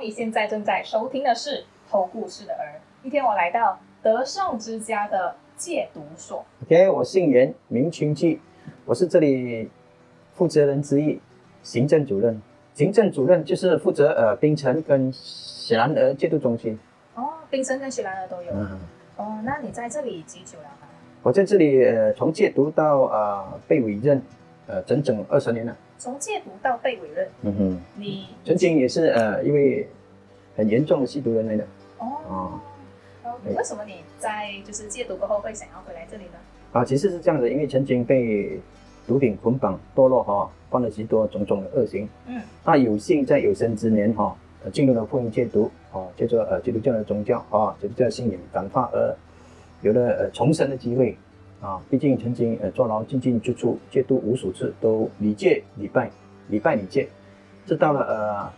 [0.00, 1.50] 你现在正在收听的是
[1.90, 2.72] 《偷故事的儿》。
[3.02, 6.42] 今天我来到德胜之家的戒毒所。
[6.64, 8.40] OK，我姓袁，名群记，
[8.86, 9.68] 我是这里
[10.32, 11.20] 负责人之一，
[11.62, 12.40] 行政主任。
[12.72, 16.78] 行政主任就是负责呃冰城跟雪兰莪戒毒中心。
[17.14, 18.52] 哦，冰城跟雪兰莪都有。
[18.54, 18.80] 嗯，
[19.16, 20.86] 哦，那你在这里几久了呢？
[21.22, 24.22] 我在这里呃从戒毒到呃被委任，
[24.66, 25.76] 呃整整二十年了。
[26.00, 29.86] 从戒毒到被委任，嗯哼，你曾经也是呃一位
[30.56, 31.62] 很严重的吸毒人来的。
[31.98, 32.60] 哦哦，
[33.22, 36.38] 哦，为什么你在就是戒毒过后会想要回来这里呢？
[36.72, 38.58] 啊，其实是这样的，因为曾经被
[39.06, 42.08] 毒品捆绑堕落哈、犯了许多种种的恶行。
[42.26, 49.14] 嗯，那有幸在有生之年哈、呃进入了福音戒毒哦，叫做呃基督教的宗教啊，基督教信仰感化而
[49.82, 51.14] 有了呃重生的机会
[51.60, 51.80] 啊。
[51.90, 56.10] 毕竟曾经呃坐牢进进出出，戒毒无数次，都礼戒礼拜，
[56.48, 57.08] 礼拜礼戒，
[57.66, 58.52] 直到了呃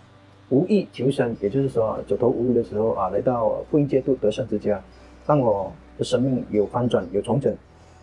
[0.50, 4.82] 无意求生，也就是说走投无路的时候啊，来到福音戒毒得胜之家，
[5.26, 7.54] 让我的生命有翻转，有重整。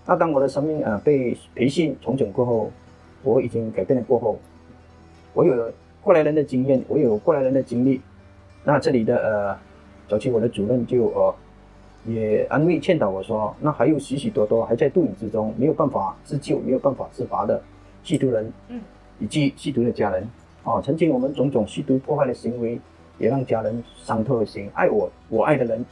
[0.06, 2.72] 那当我的生命啊被培训重整过后，
[3.24, 4.40] 我已经改变了过后，
[5.34, 5.72] 我有
[6.02, 8.02] 过来人的经验，我有过来人的经历。
[8.64, 9.58] 那这里的呃，
[10.08, 11.36] 早期我的主任就呃
[12.10, 17.62] 也安慰劝导我说，那还有许许多多还在毒瘾之中，没有办法自救，没有办法自拔的
[18.04, 18.82] 吸毒人，嗯，
[19.20, 20.28] 以及吸毒的家人。
[20.64, 22.80] 哦，曾经我们种种吸毒破坏的行为，
[23.18, 25.86] 也让家人伤透了心，爱我我爱的人，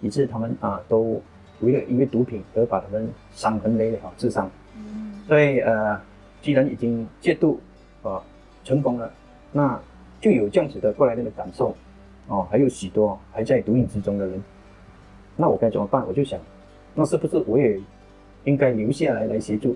[0.00, 1.20] 以致他们啊都
[1.60, 4.50] 为了因为毒品而把他们伤痕累累啊，自伤。
[4.76, 5.98] 嗯，所以呃，
[6.42, 7.58] 既然已经戒毒
[8.02, 8.22] 呃
[8.62, 9.10] 成功了，
[9.50, 9.80] 那
[10.20, 11.74] 就有这样子的过来人的感受
[12.28, 14.42] 哦，还有许多还在毒瘾之中的人，
[15.42, 16.06] 那我该怎么办？
[16.06, 16.38] 我就想，
[16.94, 17.80] 那是不是我也
[18.44, 19.74] 应该留下来来协助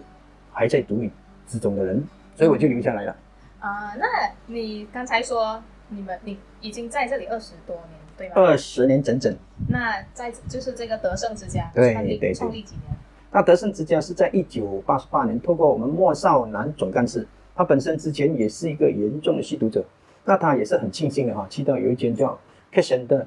[0.53, 1.11] 还在毒瘾
[1.49, 2.01] 之中的人？
[2.37, 3.17] 所以我就留下来了。
[3.59, 4.07] 啊、那
[4.47, 8.35] 你刚才说你们你已经在这里二十多年，对吗？
[8.37, 9.37] 二十年整整。
[9.69, 12.97] 那在就是这个德胜之家对对对创立几年？
[13.33, 17.27] 那德胜之家是在一九八八年，透过我们莫少南总干事，
[17.57, 19.85] 他本身之前也是一个严重的吸毒者，
[20.25, 22.39] 那他也是很庆幸的哈，去到有一间叫
[22.71, 23.27] k a s h n 的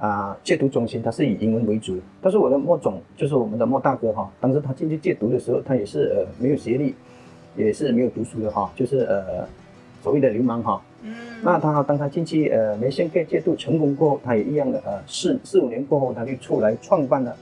[0.00, 2.02] 啊戒毒中心，它是以英文为主的。
[2.22, 6.94] 但是我的莫总就是我们的莫大哥哈，当时他进去戒毒的时候，他也是呃没有学历，
[7.54, 9.46] 也是没有读书的哈，就是呃
[10.02, 10.80] 所谓的流氓哈。
[11.02, 17.36] 嗯，那他当他进去呃梅县戒戒毒成功过后，他也一样的呃四四五年过后，他就出来创办了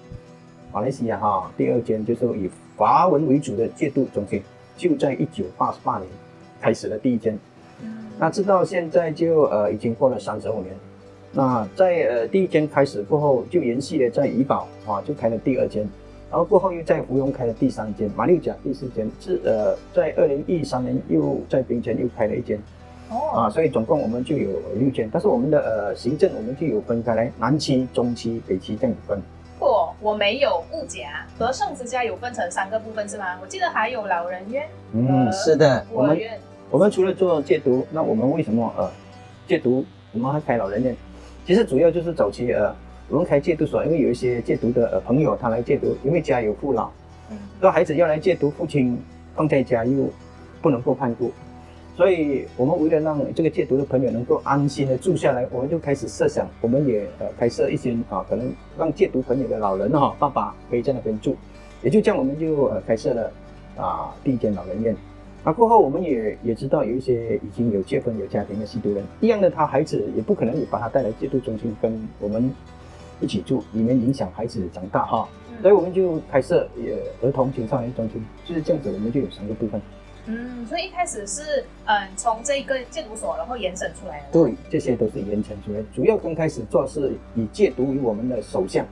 [0.72, 4.42] 马来西亚哈第二间就是以华文为主的戒毒中心，
[4.76, 6.08] 就在一九八八年
[6.60, 7.38] 开始了第一间。
[7.82, 10.74] 嗯那直到现在就呃已经过了三十五年。
[11.38, 15.88] 那在呃第一间开始过后，就延续了在怡保啊就开了第二间，
[16.28, 22.60] 然后过后又在芙蓉开了第三间，马六甲第四间，是呃在二零一三年又在槟城又开了一间。
[23.10, 24.50] 哦，啊，所以总共我们就有
[24.80, 29.22] 六间，但是我们的呃行政我们就有分开来，南区、中区、北区这样子分。
[29.60, 29.66] 不，
[30.00, 31.24] 我没有误解啊。
[31.38, 33.38] 德胜之家有分成三个部分是吗？
[33.40, 36.36] 我记得还有老人院、嗯，是的，我们院。
[36.68, 38.90] 我们除了做戒毒，那我们为什么呃
[39.46, 40.96] 戒毒我们还开老人院？
[41.48, 42.76] 其实主要就是早期呃
[43.08, 46.90] 我们开戒毒所，因为有一些戒毒的呃朋友他来戒毒，因为家有父老，
[47.30, 48.98] 嗯那孩子要来戒毒，父亲
[49.34, 50.10] 放在家又
[50.60, 51.32] 不能够看顾，
[51.96, 61.34] 所以我们为了让这个戒毒的朋友能够安心的住下来，我们就开始设想，我们也呃开设一些啊，可能让戒毒朋友的老人哈、爸爸可以在那边住，
[61.80, 63.32] 也就这样我们就呃开设了
[63.78, 64.94] 啊第一间老人院。
[65.44, 72.52] 啊，过后我们也也知道有一些已经有结婚有家庭的吸毒人，一样的，他孩子也不可能也把他带来戒毒中心跟我们
[73.20, 75.28] 一起住，里面影响孩子长大哈。
[75.32, 79.80] 嗯所以我们就开设也儿童青少年中心，就是这样子，我们就有三个部分。
[80.26, 84.26] 嗯，所以一开始是嗯从这个戒毒所然后延伸出来的。
[84.30, 85.80] 对，这些都是延伸出来。
[85.92, 88.86] 主要刚开始做是以戒毒为我们的首项。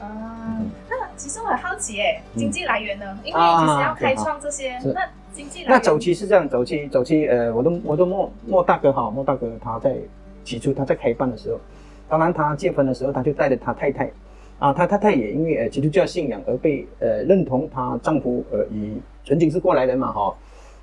[0.00, 0.60] 啊，
[0.90, 3.18] 那其实我很好奇哎，嗯经济来源呢？
[3.24, 5.00] 因为啊其实要开创这些，是那
[5.32, 5.70] 经济来源。
[5.70, 9.96] 那早期是这样，早期早期呃，我的我的莫莫大哥哈，莫大哥他在
[10.44, 11.58] 起初他在开办的时候，
[12.08, 14.10] 当然他结婚的时候，他就带着他太太，
[14.58, 20.34] 啊，他太太也因为呃基督教信仰而被呃认同她丈夫呃以曾经是过来人嘛哈，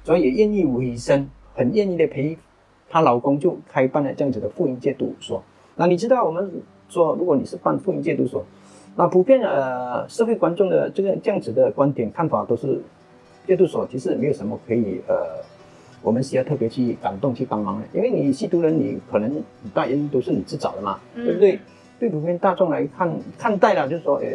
[0.04, 2.38] 所以也愿意委身，很愿意的陪
[2.90, 5.44] 她老公就开办了这样子的妇婴戒毒所。
[5.76, 6.52] 那你知道我们
[6.90, 8.44] 说，如果你是办妇婴戒毒所，
[8.96, 12.82] 那普遍呃社会观众的这个这样子的观点看法都是，
[13.50, 15.16] 戒毒所其实没有什么可以呃，
[16.04, 21.60] 我们需要特别去感动去帮忙的，因为你吸毒人你可能你大原因都是你自找的嘛，嗯对不对？
[22.00, 24.28] 对普遍大众来看看待了，就是说呃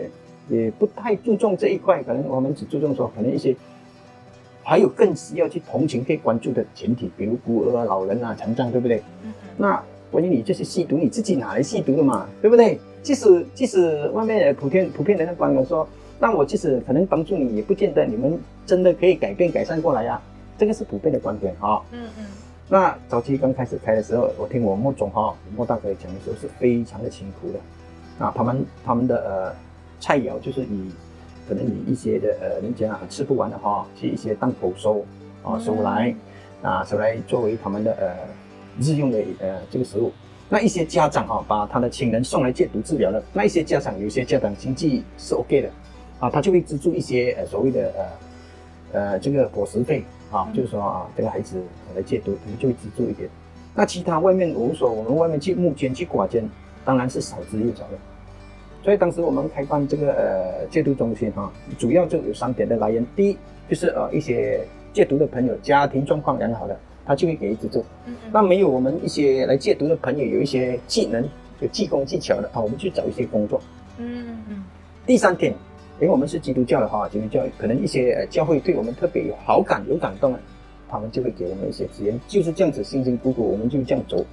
[0.48, 3.54] 也不太注重这一块，可能我们只注重说可能一些。
[4.66, 9.02] 还有更需要去同情、可以关注的群体，比如孤儿啊、老人啊、残障，对不对？
[9.58, 9.78] 那
[10.10, 12.26] 关于你这些吸毒，你自己哪来吸毒的嘛？
[12.40, 12.80] 对不对？
[13.02, 15.86] 即使即使外面的普遍普遍人的观点说，
[16.18, 20.20] 那我即使可能帮助你，也不见得你们真的可以改变改善过来呀。
[20.56, 21.82] 这个是普遍的观点哈。
[21.92, 22.24] 嗯嗯。
[22.68, 28.24] 那早期刚开始开的时候，我听我莫总哈莫大哥讲的时候是非常的辛苦的。
[28.24, 29.54] 啊，他们他们的呃
[30.00, 30.90] 菜肴就是以
[31.48, 35.04] 可能以一些的呃人家吃不完的哈，去一些档口收
[35.42, 36.14] 啊收来
[36.62, 38.14] 啊收来作为他们的呃。
[38.80, 40.10] 日用的呃这个食物，
[40.48, 45.70] 那一些家长哈把他的亲人送来戒毒治疗了，那一些家长有些家长经济是 OK 的，
[46.24, 47.92] 啊，他就会资助一些呃所谓的
[48.92, 51.60] 呃呃这个伙食费啊，就是说啊这个孩子
[51.94, 53.28] 来戒毒，他们就会资助一点。
[53.74, 56.48] 那其他外面我们说我们外面去募捐去寡捐，
[56.82, 57.98] 当然是少之又少的。
[58.82, 63.36] 所以当时我们开办这个呃戒毒中心哈，主要就有三点的来源，第一
[63.68, 66.74] 就是呃一些戒毒的朋友家庭状况良好的。
[67.06, 67.84] 他就会给资助。
[68.06, 68.30] 嗯嗯。
[68.32, 71.22] 那没有我们一些来戒毒的朋友有一些技能、
[71.60, 73.60] 有技工技巧的啊，我们去找一些工作。
[73.98, 74.64] 嗯嗯。
[75.04, 75.52] 第三点，
[76.00, 80.36] 因为我们是基督教的话，基督教可能一些教会对我们特别有好感、有感动，
[80.88, 82.18] 他们就会给我们一些资源。
[82.26, 84.24] 就是这样子，辛辛苦苦，我们就这样走，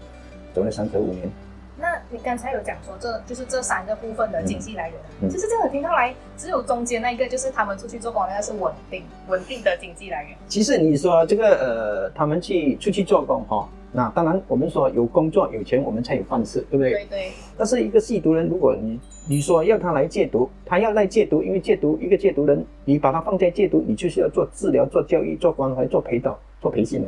[0.54, 1.30] 走了三十五年。
[1.78, 10.38] 那你刚才有讲说，这就是这三个部分的经济来源，就是这样听到来，只有中间那一个，就是他们出去做工，那是稳定、稳定的经济来源。
[10.48, 16.92] 其实你说这个呃，他们去出去做工哈，那当然我们说有工作有钱，我们才有饭吃，对不对？
[16.92, 17.32] 对对。
[17.58, 27.08] 但是一个吸毒人，如果你你说要他来戒毒，他要来戒毒，因为戒毒一个戒毒人，你把他放在戒毒，你就是要做治疗、做教育、做关怀、做陪导、做培训的。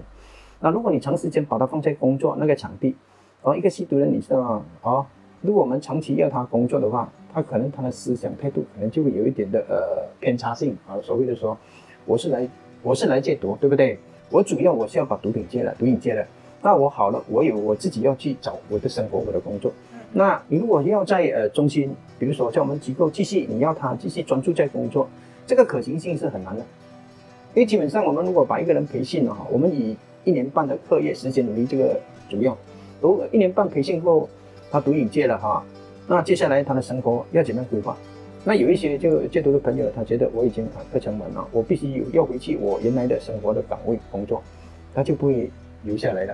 [0.59, 2.95] 那如果你长时间把他放在工作那个场地，
[3.41, 4.65] 而，一个吸毒人，你知道吗？
[4.81, 5.05] 哦，
[5.41, 10.99] 如果我们长期要他工作的话，他可能他的思想态度可能就会有一点的呃偏差性啊。
[11.01, 11.57] 所谓的说，
[12.05, 12.47] 我是来
[12.81, 13.97] 我是来戒毒，对不对？
[14.29, 16.25] 我主要我是要把毒品戒了，毒瘾戒了。
[16.65, 19.69] 那我好了，我有我自己要去找我的生活，我的工作。
[20.13, 25.09] 那你如果要在呃中心，比如说在我们机构继续，你要他继续专注在工作，
[25.45, 26.61] 这个可行性是很难的。
[27.53, 31.99] 因为基本上我们如果把一个人培训了哈，我们以一年半的课业时间为这个
[32.29, 32.57] 主要。
[33.01, 34.29] 如果一年半培训后，
[34.71, 35.61] 他读影界了哈，
[36.07, 37.97] 那接下来他的生活要怎么样规划？
[38.45, 44.41] 那有一些就戒毒的朋友，他觉得我已经啊课程完了，我必须有要回去我原来的生活的岗位工作，
[44.95, 45.51] 他就不会
[45.83, 46.33] 留下来了。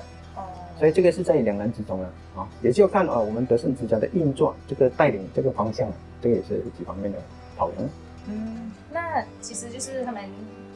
[0.80, 5.92] 哦，所以这个是在两难之中了啊，也就要看啊我们德胜之家的运作这个带领这个方向，
[6.22, 7.18] 这个也是几方面的
[7.58, 7.90] 考量。
[8.28, 10.24] 嗯，那其实就是他们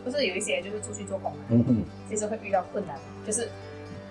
[0.04, 2.96] 不是有一些就是出去做工嘛，嗯嗯，其实会遇到困难，
[3.26, 3.48] 就是。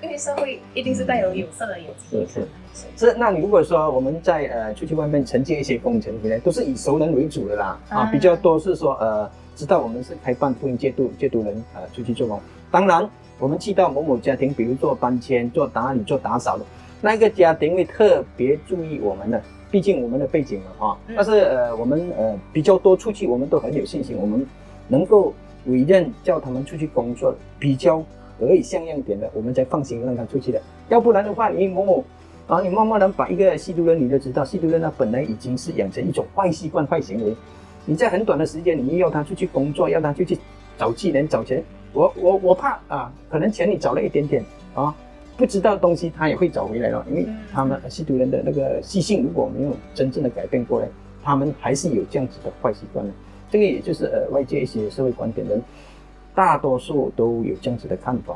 [0.05, 2.19] 因为社会一定是带有有色的眼色。
[2.27, 2.49] 是是
[2.97, 3.17] 是。
[3.17, 12.41] 那你如果说我们在呃出去外面承接一些工程回来，都是以熟人为主的啦，啊，比较多是说呃知道我们是开办福音戒毒戒毒人呃出去做工。
[12.69, 13.09] 当然，
[13.43, 16.65] 我们去到某某家庭，比如做搬迁、做打理、做打扫的，
[17.01, 20.97] 那个家庭会特别注意我们的，毕竟我们的背景了啊。
[21.17, 24.47] 但是呃我们呃比较多出去，我们都很有信心，我们
[24.87, 25.35] 能够
[25.67, 28.01] 委任叫他们出去工作比较。
[28.39, 30.61] 可以像样点的，我们才放心让他出去的。
[30.89, 32.05] 要不然的话，你某某
[32.49, 37.37] 啊，你慢慢能把一个吸毒人，你就知道，吸毒人他本来已经是养成一种坏习惯、坏行为。
[37.87, 40.37] 你在很短的时间，你要他出去工作，要他出去
[40.77, 41.63] 找技能、找钱，
[41.93, 44.45] 我我我怕啊，可能钱你找了一点点
[44.75, 44.95] 啊，
[45.37, 47.05] 不知道东西他也会找回来了。
[47.09, 50.89] 因为他们吸毒人的那个习性如果没有真正的改变过来，
[51.23, 53.13] 他们还是有这样子的坏习惯的。
[53.51, 55.63] 这个也就是呃外界一些社会观点人。
[56.35, 58.35] 大多数都有这样子的看法，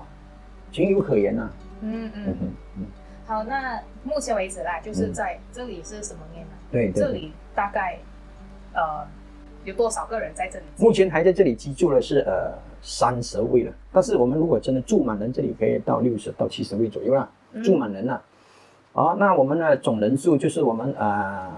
[0.70, 1.50] 情有可原呐。
[1.80, 2.86] 嗯嗯嗯嗯。
[3.25, 6.52] 好，那目前为止啦，就是在这里是什么年呢？
[6.70, 7.98] 对，这里大概
[8.75, 9.06] 呃
[9.64, 10.66] 有多少个人在这里？
[10.76, 12.52] 目前还在这里居住的是呃
[12.88, 17.28] 三十位了，但是我们如果真的住满人，这里可以到六十到七十位左右啦，
[17.64, 18.23] 住满人了。
[18.93, 21.50] 好，那我们的总人数就是我们呃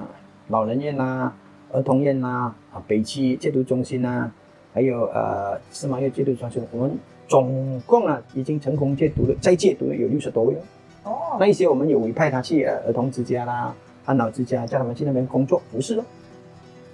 [0.49, 1.31] 老人院呐、
[1.71, 4.33] 儿童院啦、啊北区戒毒中心呐。
[4.73, 10.55] 还有呃，司马月戒毒中心，我们总共啊已经成功戒毒的，在戒毒的有六十多位
[11.03, 11.37] 哦。
[11.41, 16.05] 那一些我们有委派他去儿童之家啦、安老之家，叫他们去那边工作服侍咯。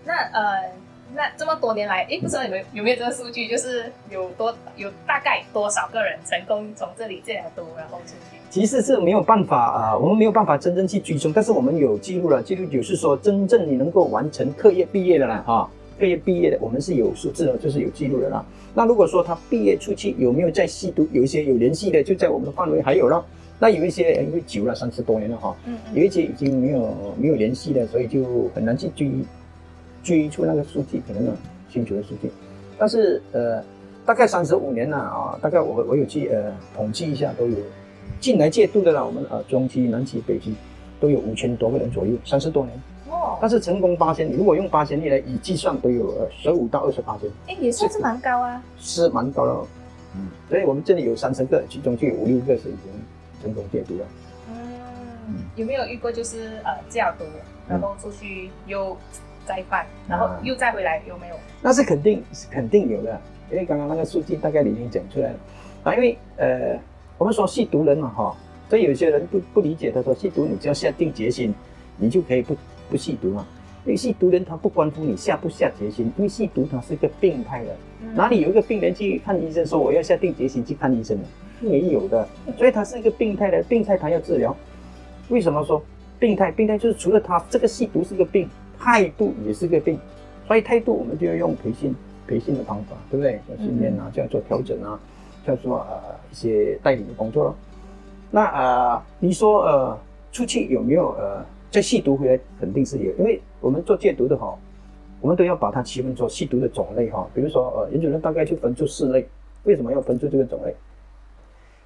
[0.05, 0.73] 那呃，
[1.15, 8.37] 那这么多年来，哎，不知道你们有没有这个数据，就是有多有大概多少个人成功从这里戒了毒，然后出去？
[8.51, 15.71] 其实是没有办法啊，我们没有办法真正去追踪，但是我们有记录了，记录就是说，真正你能够完成课业毕业的啦哈。
[15.97, 18.45] 毕业毕业的，我们是有数字的，就是有记录的啦。
[18.75, 23.25] 那如果说他毕业出去有没有在吸毒，有一些有联系的，就在我们的范围还有了。
[23.61, 29.09] 那有一些因为久了三十多年了哈，嗯，有一些已经没有没有联系的，所以就很难去追
[30.05, 31.37] 追出那个数据，可能
[31.69, 32.31] 清楚的数据。
[32.79, 33.65] 但是呃，
[34.05, 37.57] 大概三十五年了啊，大概我我有去呃统计一下，都有
[38.21, 40.55] 进来戒毒的了，我们呃中期、南期、北期
[41.01, 42.77] 都有五千多个人左右，三十多年。
[43.09, 43.39] 哦。
[43.41, 47.31] 但是成功八千，你如果用八千例来以计算，都有呃十五到二十八千。
[47.49, 48.63] 哎，也算是蛮高啊。
[48.79, 49.69] 是蛮高的。
[50.17, 50.29] 嗯。
[50.51, 52.93] 所以我们这里有三十个，其中就有五六个是已经
[53.43, 54.07] 成功戒毒了。
[54.51, 55.37] 嗯。
[55.57, 57.25] 有没有遇过就是呃戒毒，
[57.69, 58.97] 然后出去又
[59.47, 61.37] 再犯，然后又再回来，有没有？
[61.63, 63.21] 那是肯定是肯定有的，
[63.51, 65.37] 因为刚刚那个数据大概已经讲出来了。
[65.85, 66.79] 啊，因为呃，
[67.19, 68.37] 我们说吸毒人嘛，哈，
[68.69, 71.55] 所以有些人不不理解，他说吸毒你只要下定决心，
[71.97, 72.57] 你就可以不
[72.91, 73.47] 不吸毒嘛。
[73.85, 77.77] 因为吸毒人他不关乎你下不下决心，因为吸毒它是一个病态的，
[78.15, 81.25] 哪里有一个病人去看医生说我要下定决心去看医生的？
[81.61, 84.57] 没有的，所以他是一个病态的，病态他要治疗。
[85.29, 85.83] 为什么说
[86.19, 86.51] 病态？
[86.51, 88.49] 病态就是除了他这个吸毒是个病，
[88.79, 89.99] 态度也是个病，
[90.47, 91.95] 所以态度我们就要用培训
[92.27, 93.41] 培训的方法，对不对？
[93.51, 94.99] 要训练啊，就要做调整啊。
[95.47, 96.01] 叫做呃
[96.33, 97.55] 一些带领的工作咯。
[98.31, 99.99] 那呃你说呃
[100.33, 102.41] 出去有没有呃再吸毒回来？
[102.59, 104.57] 肯定是有，因为我们做戒毒的哈，
[105.21, 107.29] 我们都要把它区分做吸毒的种类哈。
[107.35, 109.29] 比如说呃研究人大概就分出四类，
[109.65, 110.75] 为什么要分出这个种类？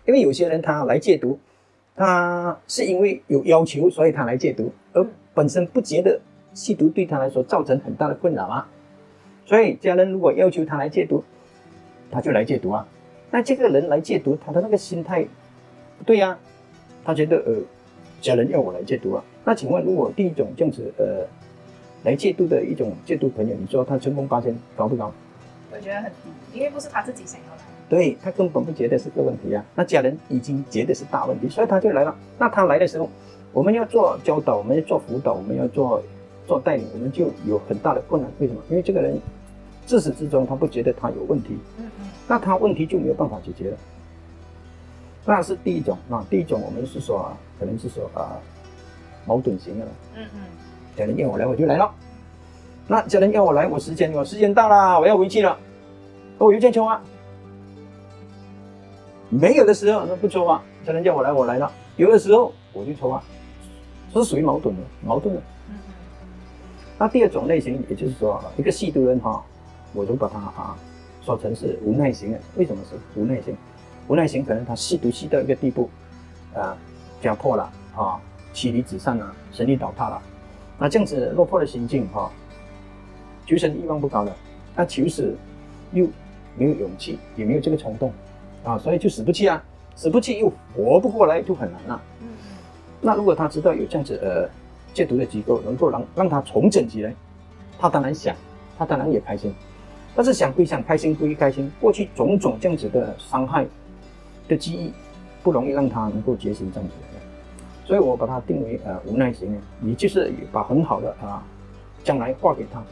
[0.07, 1.37] 因为有些人他来戒毒，
[1.97, 5.05] 他是因为有要求，所以他来戒毒，而
[5.35, 6.21] 本身不觉得
[6.55, 8.69] 吸毒对他来说造成很大的困扰啊。
[9.47, 11.25] 所以家人如果要求他来戒毒，
[12.11, 12.87] 他就来戒毒啊。
[13.31, 15.27] 那这个人来戒毒，他的那个心态
[15.99, 16.39] 不对呀，
[17.05, 17.57] 他觉得呃，
[18.21, 19.25] 家人要我来戒毒啊。
[19.45, 21.27] 那请问，如果第一种这样子呃，
[22.05, 25.13] 来戒毒的一种戒毒朋友，你说他成功八千高不高？
[25.71, 27.63] 我觉得很低，因为不是他自己想要来。
[27.89, 32.15] 对他根本不觉得是个问题啊，那家人已经觉得是大问题，所以他就来了。
[32.39, 33.09] 那他来的时候，
[33.53, 36.03] 我们要做教导，我们要做辅导，我们要做
[36.49, 38.33] 做代理，我们就有很大的困难。
[38.41, 38.61] 为什么？
[38.71, 39.21] 因为这个人
[39.85, 41.59] 自始至终他不觉得他有问题。
[42.27, 43.77] 那他问题就没有办法解决了。
[45.27, 48.41] 那是第一种啊，第一种我们是说啊，可能是说啊，
[49.27, 49.85] 矛盾型的。
[50.17, 50.41] 嗯嗯。
[50.97, 51.95] 家人要我来，我就来了。
[52.87, 55.57] 那家人要我来，我时间我时间到了，我要回去了。
[56.39, 57.03] 我邮件抽啊。
[59.29, 61.71] 没有的时候那不抽啊，家人叫我来，我来了。
[61.97, 63.23] 有的时候我就抽啊，
[64.15, 65.43] 这是属于矛盾的，矛盾的。
[66.99, 69.43] 那第二种类型，也就是说一个吸毒人哈，
[69.95, 70.77] 我就把他啊。
[71.25, 73.55] 说成是无耐型的，为什么是无耐型？
[74.07, 75.91] 无耐型可能他吸毒吸到一个地步，
[76.55, 76.75] 啊，
[77.21, 78.19] 家破了啊，
[78.55, 80.23] 妻离子散了，神力倒塌了，
[80.79, 82.31] 那这样子落魄的心境哈，
[83.45, 84.35] 求生欲望不高了，
[84.75, 85.37] 那求死
[85.93, 86.09] 又
[86.57, 88.11] 没有勇气，也没有这个冲动
[88.65, 89.63] 啊，所以就死不去啊，
[89.95, 92.03] 死不去又活不过来，就很难了。
[92.23, 92.29] 嗯
[93.03, 94.49] 那如果他知道有这样子呃
[94.99, 97.15] 戒毒的机构能够让让他重整起来，
[97.79, 98.35] 他当然想，
[98.77, 99.55] 他当然也开心。
[100.17, 103.65] 但是想归想，开心归开心，过去种种这样子的伤害
[104.49, 104.93] 的记忆，
[105.41, 111.47] 不容易让他能够觉醒这样子的，所以我把它定为呃无奈型的，你就是把很好的啊
[112.03, 112.83] 将来画给他。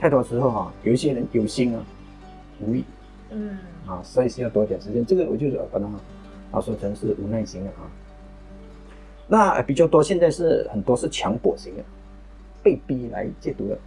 [0.00, 1.82] 太多时候哈，有一些人有心啊，
[2.60, 2.82] 无意，
[3.28, 5.04] 嗯，啊，所以需要多点时间。
[5.04, 5.84] 这个我就是把它
[6.52, 7.84] 啊说成是无奈型的啊。
[9.32, 11.82] 那比较多现在是很多是强迫型的，
[12.64, 13.78] 被逼来戒毒的，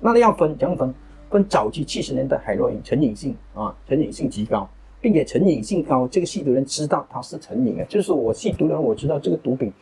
[0.00, 0.94] 那要分怎样分？
[1.28, 4.68] 分早期七十年代海洛因成瘾性啊，成瘾性极高，
[5.00, 9.72] 并且成瘾性高，这个吸毒人知道他是成瘾的，就是我吸毒人，我知道这个毒品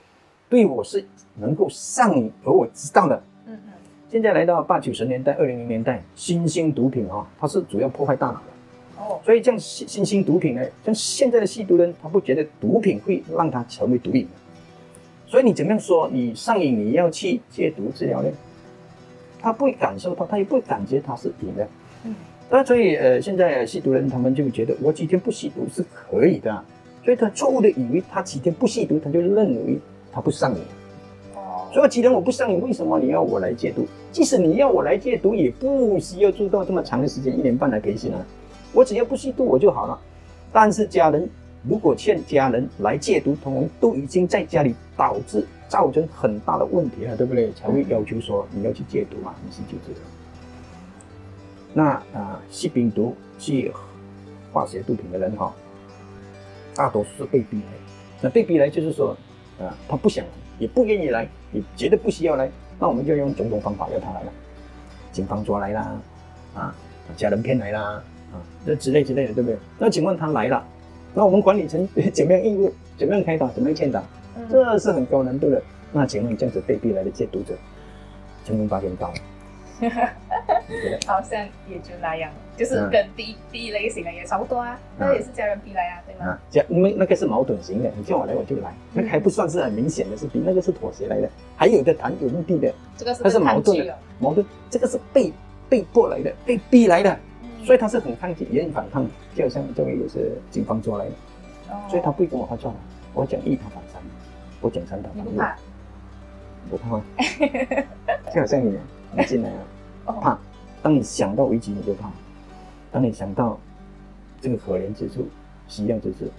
[0.48, 1.04] 对我是
[1.38, 3.22] 能够上瘾，而我知道的。
[3.46, 3.72] 嗯嗯。
[4.08, 9.02] 现在来到八九十年代、二零零年代，新兴毒品啊，它是主要破坏大脑的。
[9.02, 9.20] 哦。
[9.22, 14.28] 所以这样新新兴毒品呢，像现在的吸毒人，他不觉得毒品会让他成为毒瘾的。
[15.35, 18.31] 所以你怎么样说你上瘾，你要去戒毒治疗呢？
[19.41, 21.67] 他不会感受到，他也不会感觉他是瘾的。
[22.05, 22.14] 嗯，
[22.49, 26.64] 那所以呃，现在吸毒人他们就觉得我几天不吸毒是可以的，
[27.05, 29.76] 所以他错误的以为他几天不吸毒，他就认为
[30.12, 30.61] 他不上瘾。
[31.35, 33.88] 哦，所以几天我不上瘾，为什么你要我来戒毒？
[34.12, 38.25] 即使你要我来戒毒，也不需要做到这么长的时间，一年半的培训啊。
[38.73, 40.00] 我只要不吸毒我就好了。
[40.53, 41.29] 但是家人
[41.68, 45.47] 如果劝家人来戒毒，同样都已经在家里导致。
[45.66, 47.50] 造成很大的问题了，对不对？
[47.54, 50.00] 才会要求说你要去戒毒嘛，你是就这个。
[51.73, 51.85] 那
[52.16, 53.73] 啊，吸冰毒、吸
[54.52, 55.52] 化学毒品的人哈，
[56.76, 57.73] 大多数是被逼来。
[58.21, 59.16] 那被逼来就是说，
[59.59, 60.25] 啊，他不想，
[60.61, 64.33] 也不愿意来，也觉得不需要来，那我们就用种种方法要他来了，
[65.11, 66.00] 警方抓来啦，
[66.54, 66.75] 啊，
[67.16, 68.00] 家人骗来啦，
[68.33, 69.59] 啊，这之类之类的，对不对？
[69.76, 70.64] 那请问他来了，
[71.14, 72.73] 那我们管理层怎么样应付？
[72.99, 73.49] 怎么样开导？
[73.49, 74.02] 怎么样劝导？
[74.50, 75.62] 这是很高难度的。
[75.92, 77.54] 那请问这样子被逼来的戒毒者，
[78.44, 79.12] 成功发现高？
[81.06, 86.38] 好像也就那样，就是跟第一第一类型的也差不多啊，那也是家人逼来啊，对吗？
[86.49, 95.33] 家因为那个是矛盾型的，你叫我来我就来，那个还不算是很明显的是逼，那个是妥协来的，还有的谈有目的的，这个是它是矛盾的，矛盾，这个是被
[95.68, 97.18] 被迫来的，被逼来的，
[97.64, 101.12] 所以他是很抗拒，也很反抗，就好像这位也是警方抓来的，
[101.88, 102.75] 所以他不会跟我发状，
[103.14, 104.02] 我讲一他反三，
[104.61, 105.42] 我讲三他反六。
[106.71, 107.04] 不怕吗？
[108.35, 108.78] 就好像你，
[109.14, 110.38] 你进来了，怕。
[110.83, 112.09] 当你想到危机，你就怕；
[112.90, 113.59] 当你想到
[114.40, 115.26] 这个可怜之处、
[115.68, 116.30] 希望之处，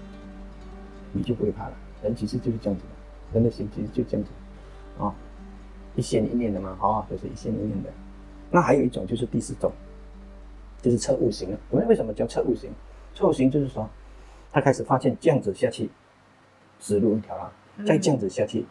[1.12, 1.74] 你就不会怕了。
[2.02, 4.32] 人其实就是这样子的，人的心其实就这样子
[5.04, 5.14] 啊，
[5.96, 7.90] 一心一念的嘛，好，就是一心一念的。
[8.50, 9.72] 那还有一种就是第四种，
[10.86, 11.58] 就是测物型了。
[11.72, 12.70] 我们为什么叫测物型？
[13.16, 13.90] 测物型就是说，
[14.54, 15.90] 他开始发现这样子下去，
[16.80, 17.52] 死路一条了，
[17.84, 18.68] 再这样子下去。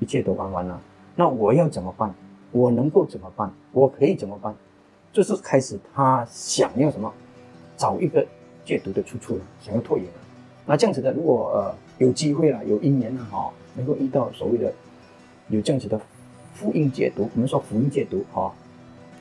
[0.00, 0.78] 一切都玩完了，
[1.16, 2.14] 那我要怎么办？
[2.52, 3.50] 我能够怎么办？
[3.72, 4.54] 我可以怎么办？
[5.14, 7.10] 就是开始他想要什么，
[7.74, 8.26] 找一个
[8.62, 10.10] 戒毒的出处了，想要脱瘾了。
[10.66, 14.70] 那这样子的，如果呃有机会了，有姻缘了哈，能够遇到所谓的
[15.48, 15.98] 有这样子的
[16.52, 18.52] 福音戒毒，我们说福音戒毒哈，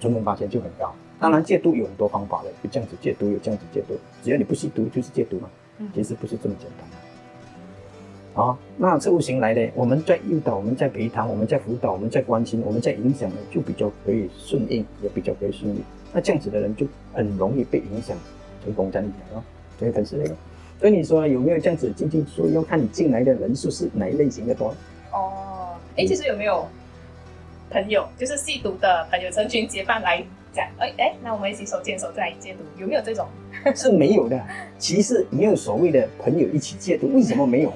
[0.01, 0.93] 成功发现就很高。
[1.19, 5.49] 当然戒毒有很多方法的，有这样子戒毒，有这样子戒毒，只要你不吸毒就是戒毒嘛。
[5.93, 8.41] 其实不是这么简单的。
[8.41, 15.83] 啊，那这五行来的，我们在诱导，我们在陪谈，我们在辅导，我们在关心，我们在影响呢，就比较可以顺应，也比较可以顺利。
[16.13, 18.17] 那这样子的人就很容易被影响，
[18.63, 19.43] 成功站起来哦。
[19.79, 20.35] 所以粉丝那个，
[20.79, 22.49] 所以你说有没有这样子进进出？
[22.51, 24.73] 要看你进来的人数是哪一类型的多。
[25.11, 26.67] 哦，哎，其实有没有
[27.69, 33.27] 朋友，就是吸毒的朋友成群结伴来讲，哎哎，那我们一起手牵手再来戒毒，有没有这种？
[33.75, 34.39] 是没有的。
[34.77, 37.73] 其实没有所谓的朋友一起戒毒，为什么没有？